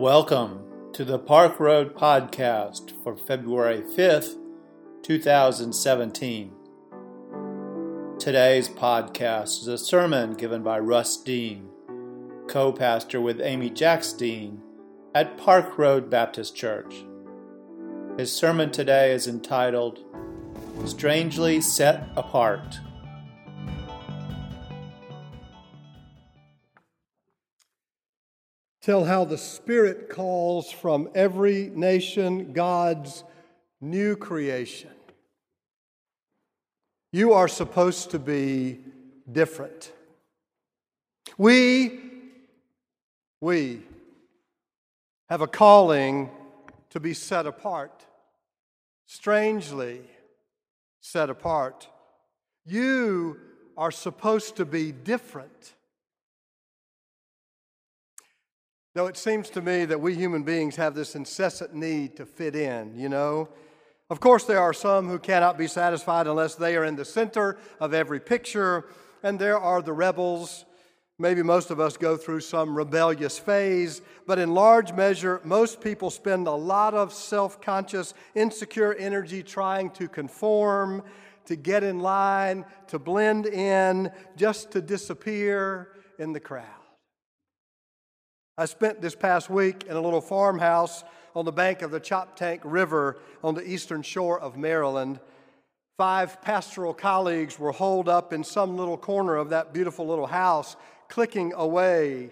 [0.00, 4.34] Welcome to the Park Road Podcast for February 5th,
[5.02, 6.52] 2017.
[8.18, 11.68] Today's podcast is a sermon given by Russ Dean,
[12.48, 14.62] co pastor with Amy Jacks Dean
[15.14, 17.04] at Park Road Baptist Church.
[18.16, 19.98] His sermon today is entitled
[20.86, 22.80] Strangely Set Apart.
[28.80, 33.24] Tell how the Spirit calls from every nation God's
[33.80, 34.90] new creation.
[37.12, 38.78] You are supposed to be
[39.30, 39.92] different.
[41.36, 42.00] We,
[43.40, 43.82] we
[45.28, 46.30] have a calling
[46.90, 48.06] to be set apart,
[49.06, 50.00] strangely
[51.00, 51.88] set apart.
[52.64, 53.38] You
[53.76, 55.74] are supposed to be different.
[58.92, 62.56] Though it seems to me that we human beings have this incessant need to fit
[62.56, 63.48] in, you know.
[64.10, 67.56] Of course, there are some who cannot be satisfied unless they are in the center
[67.78, 68.86] of every picture,
[69.22, 70.64] and there are the rebels.
[71.20, 76.10] Maybe most of us go through some rebellious phase, but in large measure, most people
[76.10, 81.04] spend a lot of self conscious, insecure energy trying to conform,
[81.44, 86.79] to get in line, to blend in, just to disappear in the crowd.
[88.58, 92.60] I spent this past week in a little farmhouse on the bank of the Choptank
[92.64, 95.20] River on the eastern shore of Maryland.
[95.96, 100.76] Five pastoral colleagues were holed up in some little corner of that beautiful little house,
[101.08, 102.30] clicking away,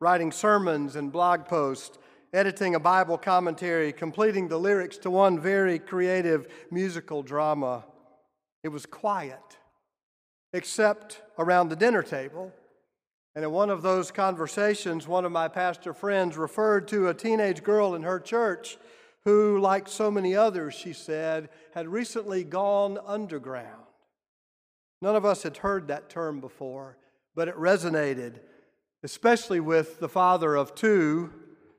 [0.00, 1.98] writing sermons and blog posts,
[2.32, 7.84] editing a Bible commentary, completing the lyrics to one very creative musical drama.
[8.62, 9.58] It was quiet,
[10.52, 12.52] except around the dinner table
[13.36, 17.62] and in one of those conversations, one of my pastor friends referred to a teenage
[17.62, 18.78] girl in her church
[19.26, 23.84] who, like so many others, she said, had recently gone underground.
[25.02, 26.96] None of us had heard that term before,
[27.34, 28.40] but it resonated,
[29.02, 31.30] especially with the father of two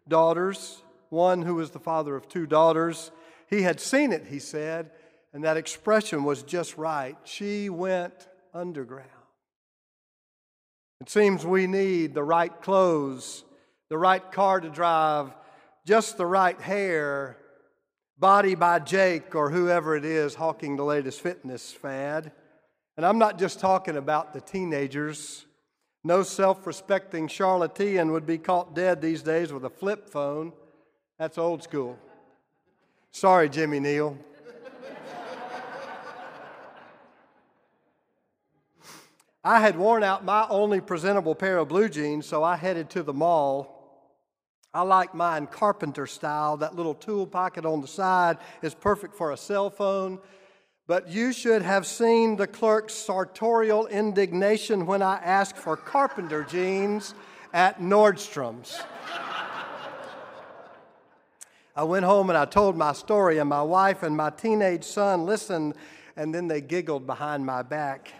[0.07, 3.09] daughters, one who was the father of two daughters.
[3.49, 4.91] He had seen it, he said,
[5.33, 7.17] and that expression was just right.
[7.23, 9.16] She went underground.
[11.01, 13.43] It seems we need the right clothes,
[13.89, 15.31] the right car to drive,
[15.85, 17.37] just the right hair,
[18.17, 22.31] body by Jake or whoever it is hawking the latest fitness fad.
[22.95, 25.45] And I'm not just talking about the teenagers.
[26.03, 30.51] No self respecting Charlottean would be caught dead these days with a flip phone.
[31.19, 31.97] That's old school.
[33.11, 34.17] Sorry, Jimmy Neal.
[39.47, 43.01] I had worn out my only presentable pair of blue jeans, so I headed to
[43.01, 44.11] the mall.
[44.73, 46.57] I like mine carpenter style.
[46.57, 50.19] That little tool pocket on the side is perfect for a cell phone.
[50.85, 57.13] But you should have seen the clerk's sartorial indignation when I asked for carpenter jeans
[57.53, 58.81] at Nordstrom's.
[61.73, 65.25] I went home and I told my story, and my wife and my teenage son
[65.25, 65.75] listened,
[66.17, 68.11] and then they giggled behind my back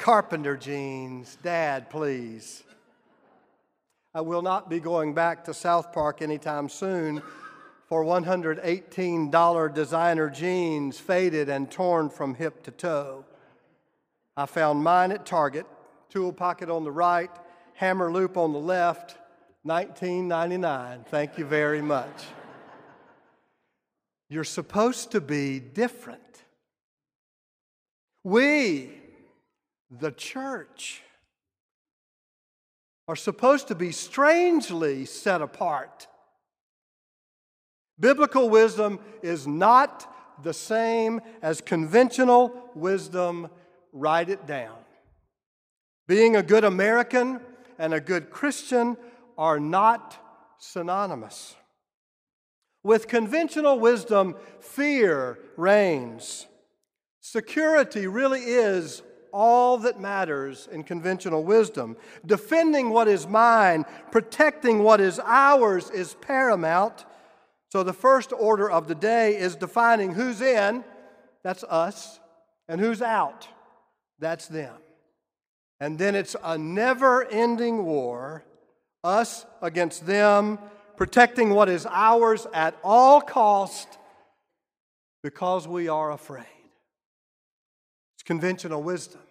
[0.00, 1.36] carpenter jeans.
[1.42, 2.64] Dad, please.
[4.14, 7.22] I will not be going back to South Park anytime soon
[7.86, 13.24] for $118 designer jeans, faded and torn from hip to toe.
[14.36, 15.66] I found mine at Target,
[16.08, 17.30] tool pocket on the right,
[17.74, 19.16] hammer loop on the left,
[19.66, 21.06] 19.99.
[21.06, 22.24] Thank you very much.
[24.30, 26.22] You're supposed to be different.
[28.24, 28.99] We
[29.90, 31.02] the church
[33.08, 36.06] are supposed to be strangely set apart.
[37.98, 40.06] Biblical wisdom is not
[40.42, 43.48] the same as conventional wisdom.
[43.92, 44.76] Write it down.
[46.06, 47.40] Being a good American
[47.78, 48.96] and a good Christian
[49.36, 51.56] are not synonymous.
[52.82, 56.46] With conventional wisdom, fear reigns.
[57.20, 61.96] Security really is all that matters in conventional wisdom.
[62.24, 67.04] Defending what is mine, protecting what is ours is paramount.
[67.72, 70.84] So the first order of the day is defining who's in,
[71.42, 72.18] that's us,
[72.68, 73.48] and who's out,
[74.18, 74.74] that's them.
[75.80, 78.44] And then it's a never ending war,
[79.02, 80.58] us against them,
[80.96, 83.98] protecting what is ours at all cost
[85.22, 86.44] because we are afraid.
[88.20, 89.22] It's conventional wisdom.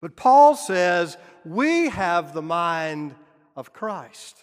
[0.00, 3.14] But Paul says we have the mind
[3.54, 4.38] of Christ.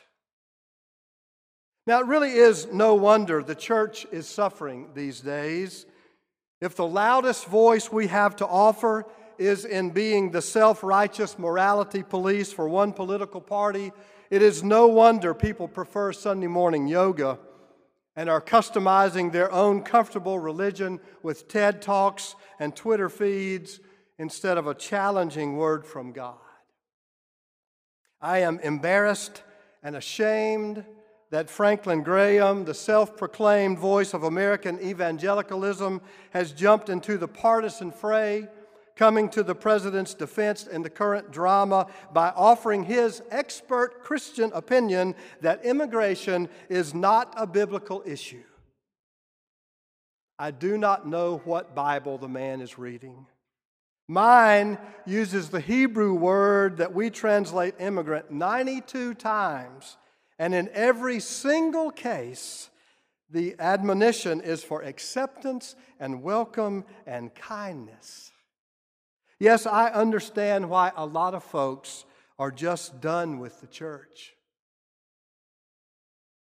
[1.87, 5.87] Now, it really is no wonder the church is suffering these days.
[6.61, 9.07] If the loudest voice we have to offer
[9.39, 13.91] is in being the self righteous morality police for one political party,
[14.29, 17.39] it is no wonder people prefer Sunday morning yoga
[18.15, 23.79] and are customizing their own comfortable religion with TED Talks and Twitter feeds
[24.17, 26.35] instead of a challenging word from God.
[28.19, 29.43] I am embarrassed
[29.81, 30.85] and ashamed
[31.31, 37.91] that Franklin Graham, the self proclaimed voice of American evangelicalism, has jumped into the partisan
[37.91, 38.47] fray,
[39.01, 45.15] coming to the president's defense in the current drama by offering his expert Christian opinion
[45.41, 48.43] that immigration is not a biblical issue.
[50.37, 53.25] I do not know what Bible the man is reading.
[54.07, 54.77] Mine
[55.07, 59.97] uses the Hebrew word that we translate immigrant 92 times
[60.37, 62.69] and in every single case,
[63.31, 68.30] the admonition is for acceptance and welcome and kindness.
[69.41, 72.05] Yes, I understand why a lot of folks
[72.37, 74.35] are just done with the church.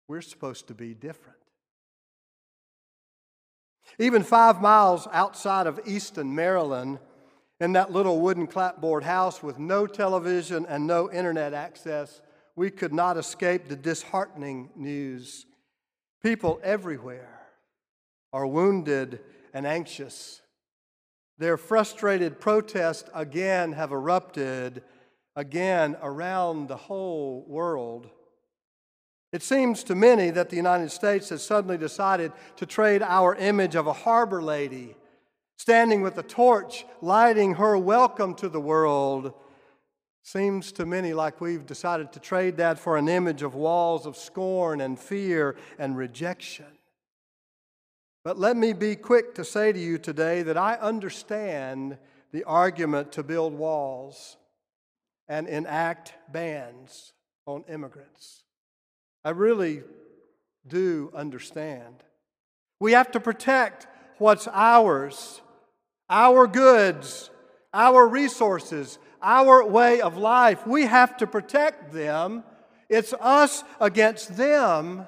[0.07, 1.39] We're supposed to be different.
[3.97, 6.99] Even five miles outside of Easton, Maryland,
[7.59, 12.21] in that little wooden clapboard house with no television and no internet access,
[12.55, 15.47] we could not escape the disheartening news.
[16.21, 17.47] People everywhere
[18.31, 19.21] are wounded
[19.55, 20.40] and anxious.
[21.41, 24.83] Their frustrated protests again have erupted
[25.35, 28.07] again around the whole world.
[29.33, 33.73] It seems to many that the United States has suddenly decided to trade our image
[33.73, 34.95] of a harbor lady
[35.57, 39.33] standing with a torch, lighting her welcome to the world
[40.23, 44.15] Seems to many like we've decided to trade that for an image of walls of
[44.15, 46.67] scorn and fear and rejection.
[48.23, 51.97] But let me be quick to say to you today that I understand
[52.31, 54.37] the argument to build walls
[55.27, 57.13] and enact bans
[57.47, 58.43] on immigrants.
[59.25, 59.81] I really
[60.67, 61.95] do understand.
[62.79, 63.87] We have to protect
[64.19, 65.41] what's ours,
[66.09, 67.31] our goods,
[67.73, 70.67] our resources, our way of life.
[70.67, 72.43] We have to protect them.
[72.89, 75.07] It's us against them.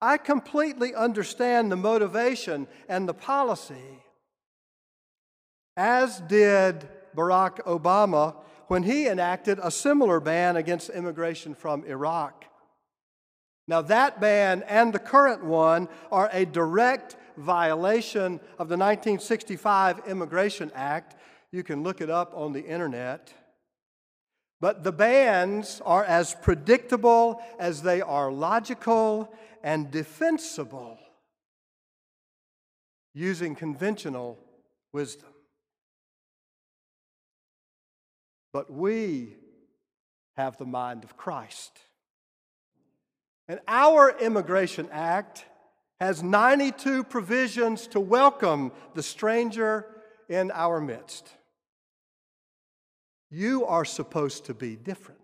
[0.00, 4.02] I completely understand the motivation and the policy,
[5.76, 8.36] as did Barack Obama
[8.68, 12.44] when he enacted a similar ban against immigration from Iraq.
[13.66, 20.72] Now, that ban and the current one are a direct violation of the 1965 Immigration
[20.74, 21.16] Act
[21.50, 23.32] you can look it up on the internet.
[24.60, 29.32] But the bans are as predictable as they are logical
[29.62, 30.98] and defensible
[33.14, 34.38] using conventional
[34.92, 35.28] wisdom.
[38.52, 39.36] But we
[40.36, 41.78] have the mind of Christ.
[43.46, 45.44] And our Immigration Act
[46.00, 49.86] has 92 provisions to welcome the stranger
[50.28, 51.28] in our midst.
[53.30, 55.20] You are supposed to be different.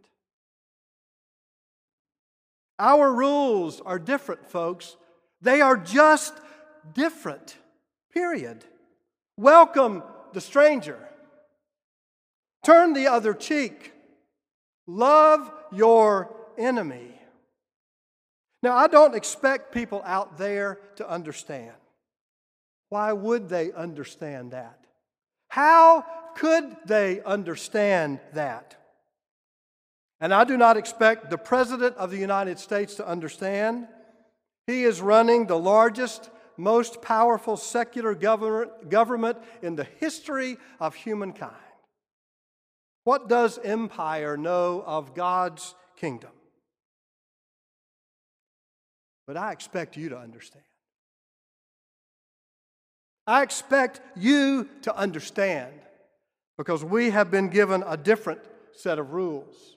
[2.78, 4.96] Our rules are different, folks.
[5.40, 6.34] They are just
[6.92, 7.56] different,
[8.12, 8.64] period.
[9.37, 10.99] Welcome the stranger.
[12.64, 13.92] Turn the other cheek.
[14.87, 17.12] Love your enemy.
[18.62, 21.75] Now, I don't expect people out there to understand.
[22.88, 24.78] Why would they understand that?
[25.49, 26.04] How
[26.37, 28.76] could they understand that?
[30.21, 33.88] And I do not expect the President of the United States to understand.
[34.67, 41.53] He is running the largest, most powerful secular government in the history of humankind.
[43.05, 46.31] What does empire know of God's kingdom?
[49.26, 50.64] But I expect you to understand.
[53.26, 55.73] I expect you to understand
[56.56, 58.40] because we have been given a different
[58.73, 59.76] set of rules.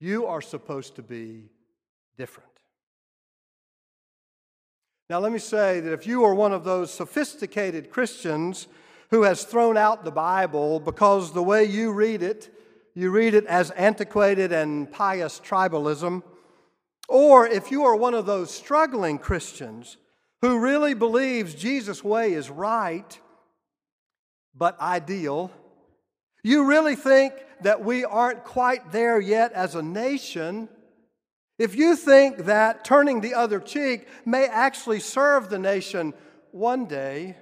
[0.00, 1.50] You are supposed to be
[2.16, 2.50] different.
[5.08, 8.66] Now, let me say that if you are one of those sophisticated Christians
[9.10, 12.52] who has thrown out the Bible because the way you read it,
[12.94, 16.22] you read it as antiquated and pious tribalism,
[17.08, 19.96] or if you are one of those struggling Christians
[20.42, 23.20] who really believes Jesus' way is right
[24.56, 25.50] but ideal,
[26.42, 27.32] you really think
[27.62, 30.68] that we aren't quite there yet as a nation,
[31.58, 36.12] if you think that turning the other cheek may actually serve the nation
[36.50, 37.36] one day,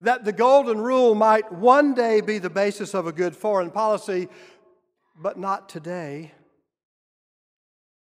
[0.00, 4.28] that the golden rule might one day be the basis of a good foreign policy,
[5.20, 6.32] but not today.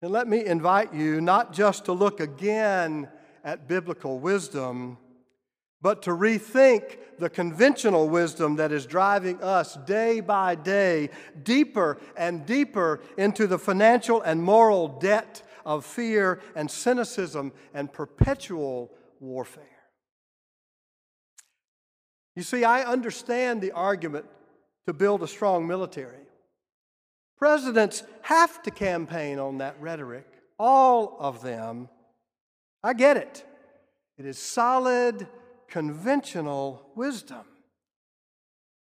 [0.01, 3.07] And let me invite you not just to look again
[3.43, 4.97] at biblical wisdom,
[5.81, 11.09] but to rethink the conventional wisdom that is driving us day by day
[11.43, 18.91] deeper and deeper into the financial and moral debt of fear and cynicism and perpetual
[19.19, 19.63] warfare.
[22.35, 24.25] You see, I understand the argument
[24.87, 26.25] to build a strong military.
[27.37, 31.89] Presidents have to campaign on that rhetoric, all of them.
[32.83, 33.45] I get it.
[34.17, 35.27] It is solid,
[35.71, 37.45] conventional wisdom.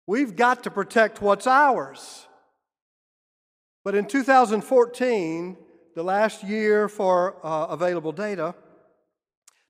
[0.07, 2.25] We've got to protect what's ours.
[3.83, 5.57] But in 2014,
[5.95, 8.55] the last year for uh, available data,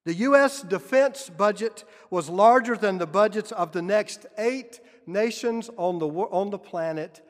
[0.05, 0.61] the U.S.
[0.61, 6.49] defense budget was larger than the budgets of the next eight nations on the, on
[6.49, 7.21] the planet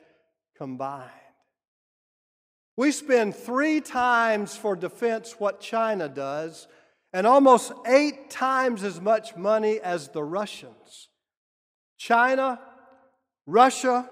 [0.56, 1.10] combined.
[2.76, 6.66] We spend three times for defense what China does,
[7.12, 11.08] and almost eight times as much money as the Russians.
[11.98, 12.58] China,
[13.46, 14.08] Russia,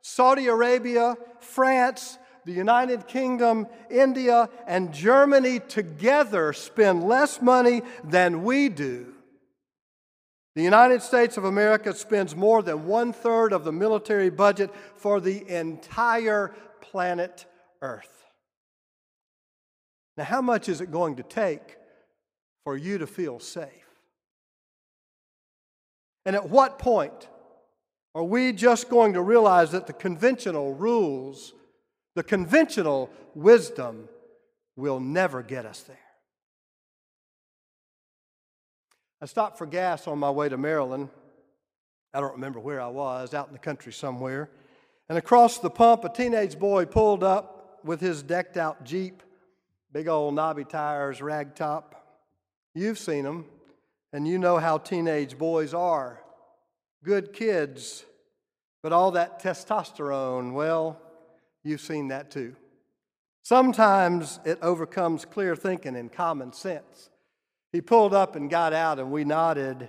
[0.00, 8.68] Saudi Arabia, France, the United Kingdom, India, and Germany together spend less money than we
[8.68, 9.12] do.
[10.54, 15.20] The United States of America spends more than one third of the military budget for
[15.20, 17.44] the entire planet
[17.82, 18.24] Earth.
[20.16, 21.76] Now, how much is it going to take
[22.66, 23.70] for you to feel safe?
[26.24, 27.28] And at what point
[28.12, 31.52] are we just going to realize that the conventional rules,
[32.16, 34.08] the conventional wisdom,
[34.74, 35.96] will never get us there?
[39.22, 41.08] I stopped for gas on my way to Maryland.
[42.12, 44.50] I don't remember where I was, out in the country somewhere.
[45.08, 49.22] And across the pump, a teenage boy pulled up with his decked out Jeep,
[49.92, 51.95] big old knobby tires, rag top.
[52.76, 53.46] You've seen them,
[54.12, 56.20] and you know how teenage boys are.
[57.02, 58.04] Good kids,
[58.82, 61.00] but all that testosterone, well,
[61.64, 62.54] you've seen that too.
[63.42, 67.08] Sometimes it overcomes clear thinking and common sense.
[67.72, 69.88] He pulled up and got out, and we nodded.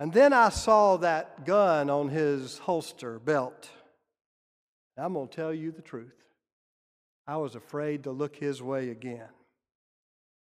[0.00, 3.68] And then I saw that gun on his holster belt.
[4.96, 6.16] I'm going to tell you the truth.
[7.26, 9.28] I was afraid to look his way again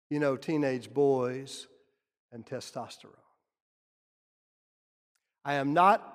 [0.09, 1.67] you know, teenage boys
[2.31, 3.13] and testosterone.
[5.43, 6.13] I am not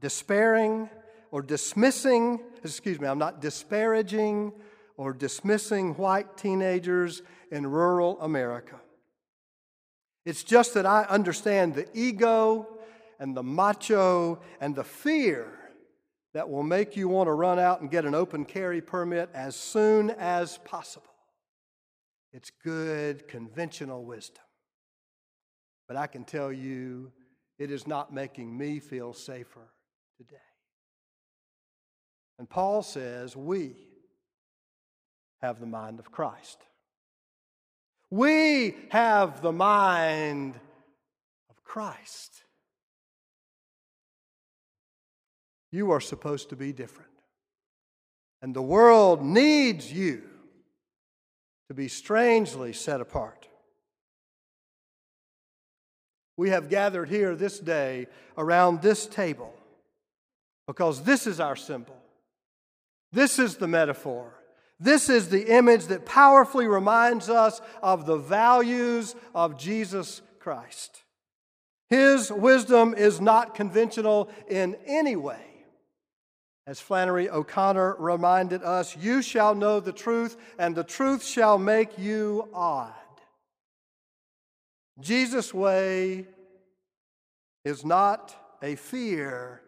[0.00, 0.88] despairing
[1.30, 4.52] or dismissing, excuse me, I'm not disparaging
[4.96, 8.80] or dismissing white teenagers in rural America.
[10.24, 12.68] It's just that I understand the ego
[13.18, 15.52] and the macho and the fear
[16.32, 19.54] that will make you want to run out and get an open carry permit as
[19.54, 21.13] soon as possible.
[22.34, 24.42] It's good, conventional wisdom.
[25.86, 27.12] But I can tell you,
[27.60, 29.70] it is not making me feel safer
[30.18, 30.36] today.
[32.40, 33.76] And Paul says, we
[35.42, 36.58] have the mind of Christ.
[38.10, 40.58] We have the mind
[41.48, 42.42] of Christ.
[45.70, 47.10] You are supposed to be different.
[48.42, 50.22] And the world needs you
[51.68, 53.48] to be strangely set apart.
[56.36, 58.06] We have gathered here this day
[58.36, 59.54] around this table
[60.66, 61.96] because this is our symbol.
[63.12, 64.34] This is the metaphor.
[64.80, 71.04] This is the image that powerfully reminds us of the values of Jesus Christ.
[71.90, 75.53] His wisdom is not conventional in any way.
[76.66, 81.98] As Flannery O'Connor reminded us, you shall know the truth, and the truth shall make
[81.98, 82.92] you odd.
[85.00, 86.26] Jesus' way
[87.64, 89.60] is not a fear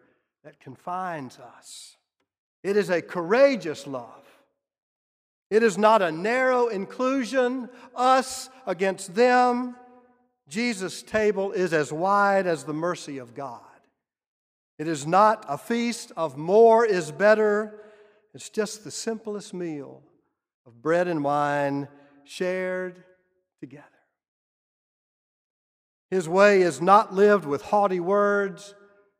[0.43, 1.97] that confines us,
[2.63, 4.23] it is a courageous love.
[5.49, 9.77] It is not a narrow inclusion, us against them.
[10.49, 13.61] Jesus' table is as wide as the mercy of God.
[14.77, 17.79] It is not a feast of more is better.
[18.33, 20.03] It's just the simplest meal
[20.65, 21.87] of bread and wine
[22.23, 23.03] shared
[23.59, 23.85] together.
[26.11, 28.75] His way is not lived with haughty words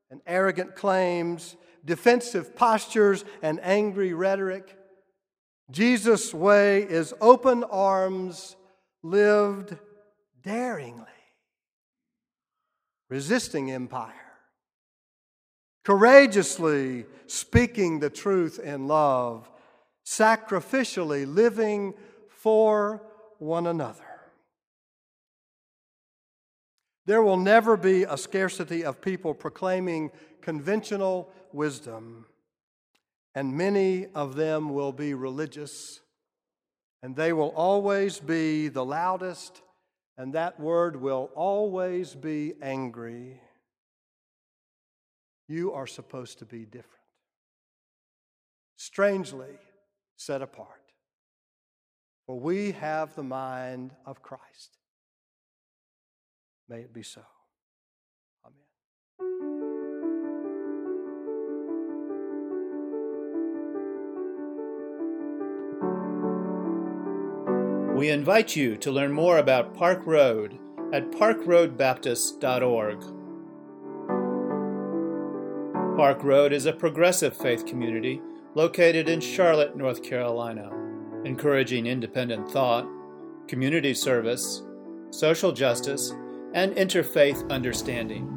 [0.09, 4.77] and arrogant claims, defensive postures and angry rhetoric.
[5.69, 8.55] Jesus' way is open arms
[9.03, 9.75] lived
[10.41, 11.03] daringly,
[13.09, 14.13] resisting empire,
[15.87, 19.49] courageously speaking the truth in love,
[20.05, 21.93] sacrificially living
[22.27, 23.01] for
[23.39, 24.03] one another.
[27.05, 32.25] There will never be a scarcity of people proclaiming conventional wisdom,
[33.33, 36.01] and many of them will be religious,
[37.01, 39.61] and they will always be the loudest,
[40.17, 43.39] and that word will always be angry.
[45.47, 47.05] You are supposed to be different,
[48.75, 49.57] strangely
[50.17, 50.91] set apart.
[52.25, 54.77] For we have the mind of Christ.
[56.67, 57.21] May it be so.
[58.45, 58.65] Amen.
[67.95, 70.59] We invite you to learn more about Park Road
[70.91, 73.16] at parkroadbaptist.org.
[75.97, 78.21] Park Road is a progressive faith community
[78.53, 80.69] located in Charlotte, North Carolina,
[81.25, 82.87] encouraging independent thought,
[83.47, 84.61] community service,
[85.09, 86.13] social justice,
[86.53, 88.27] and interfaith understanding.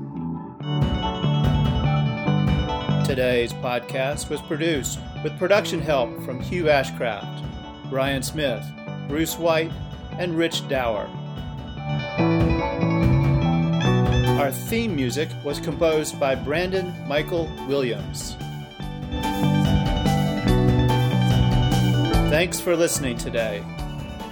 [3.04, 8.64] Today's podcast was produced with production help from Hugh Ashcraft, Brian Smith,
[9.06, 9.70] Bruce White,
[10.12, 11.10] and Rich Dower.
[14.50, 18.34] Our theme music was composed by Brandon Michael Williams.
[22.32, 23.64] Thanks for listening today.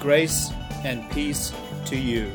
[0.01, 1.53] Grace and peace
[1.85, 2.33] to you.